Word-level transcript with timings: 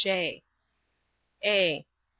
(j) 0.03 0.41
(a) 1.43 1.75
Rom. 1.77 1.85